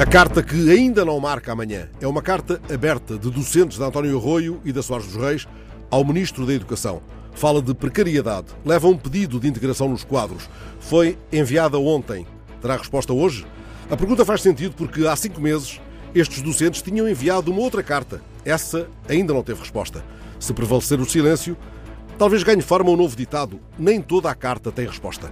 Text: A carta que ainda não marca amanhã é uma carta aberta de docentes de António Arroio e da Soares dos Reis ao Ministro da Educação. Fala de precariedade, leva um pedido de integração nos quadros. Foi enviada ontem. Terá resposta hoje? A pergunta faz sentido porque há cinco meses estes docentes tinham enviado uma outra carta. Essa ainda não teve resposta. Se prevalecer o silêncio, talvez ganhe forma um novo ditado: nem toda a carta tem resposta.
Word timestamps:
A 0.00 0.06
carta 0.06 0.42
que 0.42 0.70
ainda 0.70 1.04
não 1.04 1.20
marca 1.20 1.52
amanhã 1.52 1.86
é 2.00 2.06
uma 2.06 2.22
carta 2.22 2.58
aberta 2.72 3.18
de 3.18 3.30
docentes 3.30 3.76
de 3.76 3.84
António 3.84 4.16
Arroio 4.16 4.58
e 4.64 4.72
da 4.72 4.82
Soares 4.82 5.06
dos 5.08 5.16
Reis 5.16 5.46
ao 5.90 6.02
Ministro 6.06 6.46
da 6.46 6.54
Educação. 6.54 7.02
Fala 7.34 7.60
de 7.60 7.74
precariedade, 7.74 8.46
leva 8.64 8.88
um 8.88 8.96
pedido 8.96 9.38
de 9.38 9.46
integração 9.46 9.90
nos 9.90 10.02
quadros. 10.02 10.48
Foi 10.80 11.18
enviada 11.30 11.78
ontem. 11.78 12.26
Terá 12.62 12.78
resposta 12.78 13.12
hoje? 13.12 13.46
A 13.90 13.96
pergunta 13.96 14.24
faz 14.24 14.40
sentido 14.40 14.74
porque 14.74 15.06
há 15.06 15.14
cinco 15.14 15.38
meses 15.38 15.78
estes 16.14 16.40
docentes 16.40 16.80
tinham 16.80 17.06
enviado 17.06 17.52
uma 17.52 17.60
outra 17.60 17.82
carta. 17.82 18.22
Essa 18.42 18.88
ainda 19.06 19.34
não 19.34 19.42
teve 19.42 19.60
resposta. 19.60 20.02
Se 20.38 20.54
prevalecer 20.54 20.98
o 20.98 21.04
silêncio, 21.04 21.58
talvez 22.16 22.42
ganhe 22.42 22.62
forma 22.62 22.90
um 22.90 22.96
novo 22.96 23.14
ditado: 23.14 23.60
nem 23.78 24.00
toda 24.00 24.30
a 24.30 24.34
carta 24.34 24.72
tem 24.72 24.86
resposta. 24.86 25.30